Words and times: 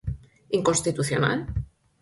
Inconstitucional? 0.59 1.45